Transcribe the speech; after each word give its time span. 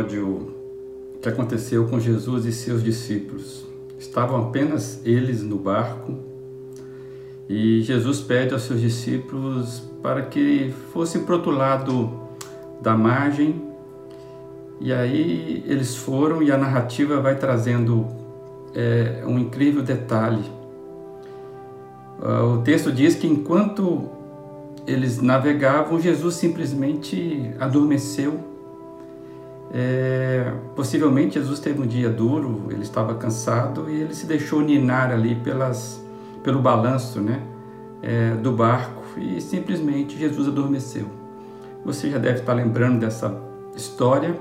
Episódio 0.00 0.54
que 1.20 1.28
aconteceu 1.28 1.86
com 1.86 2.00
Jesus 2.00 2.46
e 2.46 2.52
seus 2.52 2.82
discípulos. 2.82 3.66
Estavam 3.98 4.48
apenas 4.48 4.98
eles 5.04 5.42
no 5.42 5.58
barco 5.58 6.14
e 7.46 7.82
Jesus 7.82 8.20
pede 8.20 8.54
aos 8.54 8.62
seus 8.62 8.80
discípulos 8.80 9.82
para 10.02 10.22
que 10.22 10.72
fossem 10.90 11.22
para 11.22 11.34
outro 11.34 11.50
lado 11.50 12.18
da 12.80 12.96
margem. 12.96 13.62
E 14.80 14.90
aí 14.90 15.62
eles 15.66 15.94
foram 15.94 16.42
e 16.42 16.50
a 16.50 16.56
narrativa 16.56 17.20
vai 17.20 17.36
trazendo 17.36 18.06
é, 18.74 19.22
um 19.26 19.38
incrível 19.38 19.82
detalhe. 19.82 20.50
O 22.54 22.62
texto 22.62 22.90
diz 22.90 23.14
que 23.16 23.26
enquanto 23.26 24.08
eles 24.86 25.20
navegavam, 25.20 26.00
Jesus 26.00 26.36
simplesmente 26.36 27.50
adormeceu 27.60 28.49
é, 29.72 30.52
possivelmente 30.74 31.34
Jesus 31.34 31.60
teve 31.60 31.80
um 31.80 31.86
dia 31.86 32.08
duro, 32.08 32.66
ele 32.70 32.82
estava 32.82 33.14
cansado 33.14 33.88
e 33.88 34.00
ele 34.00 34.14
se 34.14 34.26
deixou 34.26 34.60
ninar 34.60 35.12
ali 35.12 35.36
pelas, 35.36 36.04
pelo 36.42 36.60
balanço 36.60 37.20
né, 37.20 37.40
é, 38.02 38.34
do 38.34 38.50
barco 38.50 39.02
e 39.16 39.40
simplesmente 39.40 40.18
Jesus 40.18 40.48
adormeceu. 40.48 41.06
Você 41.84 42.10
já 42.10 42.18
deve 42.18 42.40
estar 42.40 42.52
lembrando 42.52 42.98
dessa 43.00 43.40
história. 43.76 44.36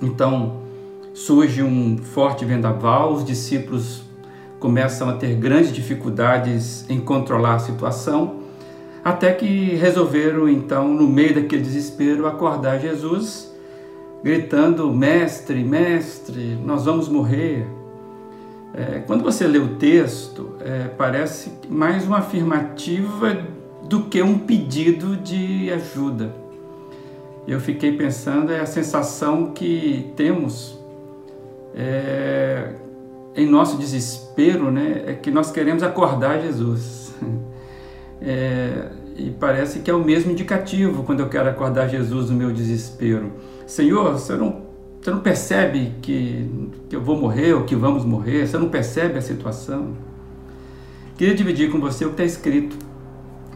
Então 0.00 0.60
surge 1.12 1.62
um 1.62 1.98
forte 1.98 2.44
vendaval, 2.44 3.12
os 3.12 3.24
discípulos 3.24 4.04
começam 4.60 5.08
a 5.08 5.14
ter 5.14 5.34
grandes 5.34 5.72
dificuldades 5.72 6.88
em 6.88 7.00
controlar 7.00 7.56
a 7.56 7.58
situação, 7.58 8.36
até 9.04 9.32
que 9.32 9.74
resolveram 9.74 10.48
então, 10.48 10.88
no 10.88 11.08
meio 11.08 11.34
daquele 11.34 11.62
desespero, 11.62 12.26
acordar 12.26 12.78
Jesus 12.78 13.48
gritando: 14.22 14.92
Mestre, 14.92 15.62
mestre, 15.62 16.58
nós 16.64 16.84
vamos 16.84 17.08
morrer. 17.08 17.66
É, 18.74 19.00
quando 19.06 19.24
você 19.24 19.46
lê 19.46 19.58
o 19.58 19.76
texto, 19.76 20.56
é, 20.60 20.88
parece 20.88 21.52
mais 21.68 22.06
uma 22.06 22.18
afirmativa 22.18 23.38
do 23.84 24.04
que 24.04 24.22
um 24.22 24.38
pedido 24.38 25.16
de 25.16 25.70
ajuda. 25.72 26.34
Eu 27.46 27.60
fiquei 27.60 27.96
pensando, 27.96 28.52
é 28.52 28.60
a 28.60 28.66
sensação 28.66 29.52
que 29.52 30.12
temos 30.16 30.78
é, 31.74 32.74
em 33.34 33.46
nosso 33.46 33.78
desespero, 33.78 34.70
né, 34.70 35.04
é 35.06 35.12
que 35.14 35.30
nós 35.30 35.50
queremos 35.50 35.82
acordar 35.82 36.40
Jesus. 36.40 37.14
É, 38.20 38.90
e 39.18 39.30
parece 39.30 39.80
que 39.80 39.90
é 39.90 39.94
o 39.94 40.02
mesmo 40.02 40.30
indicativo 40.30 41.02
quando 41.02 41.20
eu 41.20 41.28
quero 41.28 41.48
acordar 41.48 41.88
Jesus 41.88 42.30
no 42.30 42.36
meu 42.36 42.52
desespero. 42.52 43.32
Senhor, 43.66 44.12
você 44.12 44.36
não, 44.36 44.62
você 45.00 45.10
não 45.10 45.18
percebe 45.18 45.94
que, 46.00 46.48
que 46.88 46.94
eu 46.94 47.02
vou 47.02 47.18
morrer 47.18 47.52
ou 47.54 47.64
que 47.64 47.74
vamos 47.74 48.04
morrer? 48.04 48.46
Você 48.46 48.56
não 48.56 48.68
percebe 48.68 49.18
a 49.18 49.20
situação? 49.20 49.96
Queria 51.16 51.34
dividir 51.34 51.68
com 51.68 51.80
você 51.80 52.04
o 52.04 52.08
que 52.08 52.22
está 52.22 52.24
escrito 52.24 52.78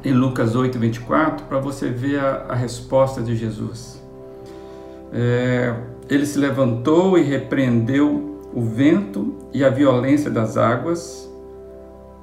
em 0.05 0.13
Lucas 0.13 0.57
8, 0.57 0.77
24, 0.81 1.47
para 1.47 1.61
você 1.61 1.89
ver 1.89 2.19
a, 2.19 2.47
a, 2.49 2.55
resposta 2.57 3.23
de 3.23 3.37
Jesus. 3.37 4.03
É, 5.13 5.73
ele 6.11 6.27
se 6.27 6.39
levantou 6.39 7.17
e 7.17 7.23
repreendeu 7.23 8.41
o 8.53 8.63
vento 8.63 9.37
e 9.55 9.65
a 9.65 9.71
violência 9.71 10.29
das 10.29 10.57
águas, 10.57 11.31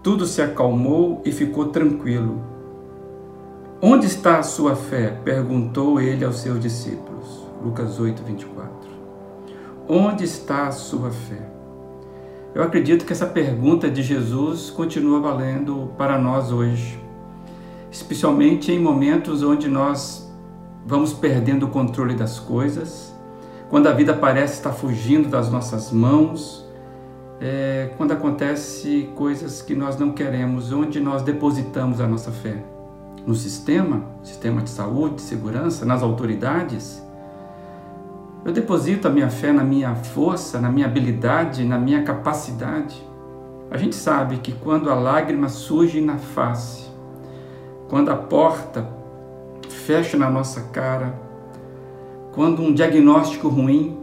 tudo 0.03 0.25
se 0.25 0.41
acalmou 0.41 1.21
e 1.23 1.31
ficou 1.31 1.67
tranquilo. 1.67 2.58
Onde 3.81 4.07
está 4.07 4.39
a 4.39 4.43
sua 4.43 4.75
fé? 4.75 5.07
perguntou 5.23 6.01
ele 6.01 6.25
aos 6.25 6.41
seus 6.41 6.59
discípulos. 6.59 7.47
Lucas 7.63 7.97
8, 7.97 8.21
24. 8.23 8.69
Onde 9.87 10.25
está 10.25 10.67
a 10.67 10.71
sua 10.73 11.11
fé? 11.11 11.49
Eu 12.53 12.61
acredito 12.61 13.05
que 13.05 13.13
essa 13.13 13.25
pergunta 13.25 13.89
de 13.89 14.03
Jesus 14.03 14.69
continua 14.69 15.21
valendo 15.21 15.93
para 15.97 16.19
nós 16.19 16.51
hoje, 16.51 16.99
especialmente 17.89 18.69
em 18.69 18.79
momentos 18.79 19.43
onde 19.43 19.69
nós 19.69 20.29
vamos 20.85 21.13
perdendo 21.13 21.67
o 21.67 21.69
controle 21.69 22.15
das 22.15 22.37
coisas, 22.37 23.15
quando 23.69 23.87
a 23.87 23.93
vida 23.93 24.13
parece 24.13 24.55
estar 24.55 24.73
fugindo 24.73 25.29
das 25.29 25.49
nossas 25.49 25.89
mãos, 25.89 26.67
é, 27.39 27.93
quando 27.95 28.11
acontece 28.11 29.09
coisas 29.15 29.61
que 29.61 29.73
nós 29.73 29.97
não 29.97 30.11
queremos, 30.11 30.73
onde 30.73 30.99
nós 30.99 31.21
depositamos 31.21 32.01
a 32.01 32.07
nossa 32.07 32.29
fé? 32.29 32.61
No 33.29 33.35
sistema, 33.35 34.01
sistema 34.23 34.59
de 34.63 34.71
saúde, 34.71 35.17
de 35.17 35.21
segurança, 35.21 35.85
nas 35.85 36.01
autoridades? 36.01 36.99
Eu 38.43 38.51
deposito 38.51 39.07
a 39.07 39.11
minha 39.11 39.29
fé 39.29 39.53
na 39.53 39.63
minha 39.63 39.93
força, 39.93 40.59
na 40.59 40.71
minha 40.71 40.87
habilidade, 40.87 41.63
na 41.63 41.77
minha 41.77 42.01
capacidade. 42.01 42.99
A 43.69 43.77
gente 43.77 43.95
sabe 43.95 44.37
que 44.37 44.51
quando 44.51 44.89
a 44.89 44.95
lágrima 44.95 45.47
surge 45.47 46.01
na 46.01 46.17
face, 46.17 46.89
quando 47.87 48.09
a 48.09 48.15
porta 48.15 48.89
fecha 49.85 50.17
na 50.17 50.27
nossa 50.27 50.61
cara, 50.73 51.13
quando 52.31 52.63
um 52.63 52.73
diagnóstico 52.73 53.47
ruim 53.47 53.95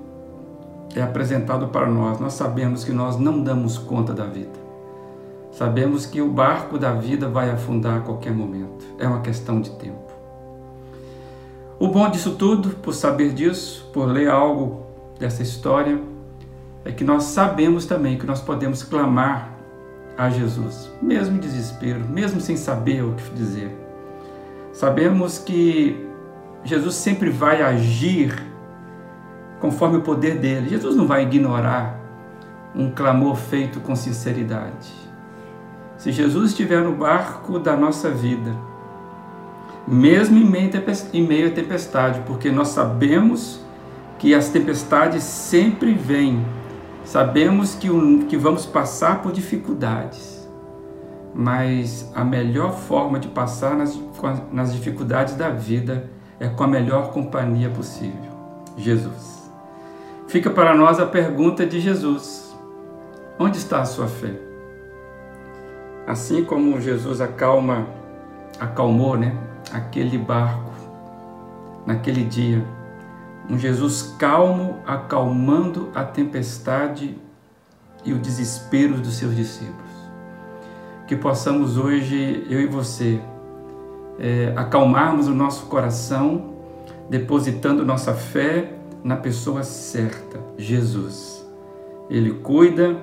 é 0.94 1.02
apresentado 1.02 1.66
para 1.66 1.88
nós, 1.88 2.20
nós 2.20 2.34
sabemos 2.34 2.84
que 2.84 2.92
nós 2.92 3.18
não 3.18 3.42
damos 3.42 3.76
conta 3.76 4.14
da 4.14 4.26
vida. 4.26 4.65
Sabemos 5.56 6.04
que 6.04 6.20
o 6.20 6.28
barco 6.28 6.78
da 6.78 6.92
vida 6.92 7.30
vai 7.30 7.48
afundar 7.48 7.96
a 7.96 8.00
qualquer 8.00 8.30
momento. 8.30 8.84
É 8.98 9.08
uma 9.08 9.22
questão 9.22 9.58
de 9.58 9.70
tempo. 9.70 10.12
O 11.78 11.88
bom 11.88 12.10
disso 12.10 12.34
tudo, 12.34 12.76
por 12.76 12.92
saber 12.92 13.32
disso, 13.32 13.88
por 13.90 14.04
ler 14.04 14.28
algo 14.28 14.82
dessa 15.18 15.42
história, 15.42 15.98
é 16.84 16.92
que 16.92 17.02
nós 17.02 17.22
sabemos 17.22 17.86
também 17.86 18.18
que 18.18 18.26
nós 18.26 18.42
podemos 18.42 18.82
clamar 18.82 19.50
a 20.18 20.28
Jesus, 20.28 20.90
mesmo 21.00 21.36
em 21.36 21.40
desespero, 21.40 22.00
mesmo 22.00 22.38
sem 22.38 22.54
saber 22.54 23.02
o 23.02 23.14
que 23.14 23.30
dizer. 23.30 23.74
Sabemos 24.74 25.38
que 25.38 26.06
Jesus 26.64 26.96
sempre 26.96 27.30
vai 27.30 27.62
agir 27.62 28.44
conforme 29.58 29.96
o 29.96 30.02
poder 30.02 30.36
dele. 30.38 30.68
Jesus 30.68 30.94
não 30.94 31.06
vai 31.06 31.22
ignorar 31.22 31.98
um 32.74 32.90
clamor 32.90 33.36
feito 33.36 33.80
com 33.80 33.96
sinceridade. 33.96 35.05
Se 36.06 36.12
Jesus 36.12 36.50
estiver 36.50 36.84
no 36.84 36.92
barco 36.92 37.58
da 37.58 37.76
nossa 37.76 38.08
vida, 38.08 38.54
mesmo 39.88 40.38
em 40.38 41.26
meio 41.26 41.48
à 41.48 41.50
tempestade, 41.50 42.22
porque 42.24 42.48
nós 42.48 42.68
sabemos 42.68 43.60
que 44.16 44.32
as 44.32 44.48
tempestades 44.48 45.24
sempre 45.24 45.94
vêm, 45.94 46.46
sabemos 47.04 47.74
que, 47.74 47.88
que 48.28 48.36
vamos 48.36 48.64
passar 48.64 49.20
por 49.20 49.32
dificuldades, 49.32 50.48
mas 51.34 52.08
a 52.14 52.22
melhor 52.22 52.72
forma 52.72 53.18
de 53.18 53.26
passar 53.26 53.74
nas, 53.74 54.00
nas 54.52 54.72
dificuldades 54.72 55.34
da 55.34 55.50
vida 55.50 56.08
é 56.38 56.46
com 56.46 56.62
a 56.62 56.68
melhor 56.68 57.10
companhia 57.10 57.68
possível: 57.68 58.30
Jesus. 58.76 59.50
Fica 60.28 60.50
para 60.50 60.72
nós 60.72 61.00
a 61.00 61.06
pergunta 61.06 61.66
de 61.66 61.80
Jesus: 61.80 62.56
onde 63.40 63.58
está 63.58 63.80
a 63.80 63.84
sua 63.84 64.06
fé? 64.06 64.46
Assim 66.06 66.44
como 66.44 66.80
Jesus 66.80 67.20
acalma, 67.20 67.86
acalmou, 68.60 69.16
né? 69.16 69.36
aquele 69.72 70.18
barco, 70.18 70.72
naquele 71.84 72.24
dia. 72.24 72.64
Um 73.48 73.58
Jesus 73.58 74.14
calmo, 74.18 74.80
acalmando 74.86 75.90
a 75.94 76.04
tempestade 76.04 77.16
e 78.04 78.12
o 78.12 78.18
desespero 78.18 78.94
dos 78.94 79.14
seus 79.14 79.34
discípulos. 79.34 79.86
Que 81.06 81.14
possamos 81.14 81.78
hoje, 81.78 82.44
eu 82.50 82.60
e 82.60 82.66
você, 82.66 83.20
é, 84.18 84.52
acalmarmos 84.56 85.28
o 85.28 85.34
nosso 85.34 85.66
coração, 85.66 86.54
depositando 87.08 87.84
nossa 87.84 88.14
fé 88.14 88.72
na 89.04 89.16
pessoa 89.16 89.62
certa, 89.62 90.40
Jesus. 90.58 91.46
Ele 92.10 92.32
cuida, 92.34 92.96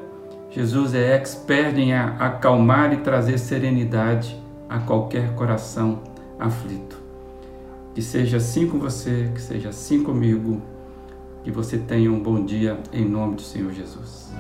Jesus 0.53 0.94
é 0.94 1.15
expert 1.15 1.75
em 1.79 1.94
acalmar 1.94 2.94
e 2.94 2.97
trazer 2.97 3.39
serenidade 3.39 4.39
a 4.69 4.77
qualquer 4.77 5.33
coração 5.33 6.03
aflito. 6.39 7.01
Que 7.95 8.03
seja 8.03 8.38
assim 8.38 8.67
com 8.67 8.77
você, 8.77 9.31
que 9.33 9.41
seja 9.41 9.69
assim 9.69 10.03
comigo, 10.03 10.61
que 11.44 11.50
você 11.50 11.79
tenha 11.79 12.11
um 12.11 12.21
bom 12.21 12.45
dia 12.45 12.77
em 12.91 13.03
nome 13.03 13.35
do 13.35 13.41
Senhor 13.41 13.73
Jesus. 13.73 14.31